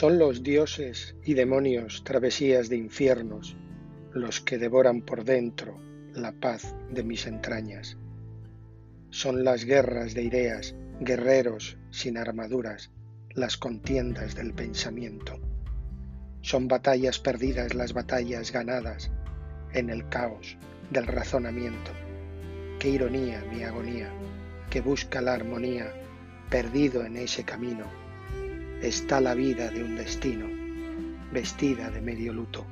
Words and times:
Son 0.00 0.18
los 0.18 0.42
dioses 0.42 1.14
y 1.24 1.34
demonios 1.34 2.04
travesías 2.04 2.70
de 2.70 2.76
infiernos 2.78 3.54
los 4.14 4.40
que 4.40 4.56
devoran 4.56 5.02
por 5.02 5.24
dentro 5.24 5.78
la 6.14 6.32
paz 6.32 6.74
de 6.90 7.04
mis 7.04 7.26
entrañas. 7.26 7.98
Son 9.10 9.44
las 9.44 9.66
guerras 9.66 10.14
de 10.14 10.22
ideas, 10.22 10.74
guerreros 11.00 11.76
sin 11.90 12.16
armaduras, 12.16 12.90
las 13.34 13.58
contiendas 13.58 14.34
del 14.34 14.54
pensamiento. 14.54 15.38
Son 16.40 16.66
batallas 16.66 17.18
perdidas 17.18 17.74
las 17.74 17.92
batallas 17.92 18.52
ganadas 18.52 19.10
en 19.74 19.90
el 19.90 20.08
caos 20.08 20.56
del 20.88 21.06
razonamiento. 21.06 21.90
Qué 22.78 22.88
ironía 22.88 23.44
mi 23.52 23.64
agonía, 23.64 24.10
que 24.70 24.80
busca 24.80 25.20
la 25.20 25.34
armonía, 25.34 25.92
perdido 26.48 27.04
en 27.04 27.18
ese 27.18 27.44
camino. 27.44 27.84
Está 28.82 29.20
la 29.20 29.34
vida 29.34 29.68
de 29.68 29.84
un 29.84 29.94
destino, 29.94 30.46
vestida 31.32 31.90
de 31.90 32.00
medio 32.00 32.32
luto. 32.32 32.66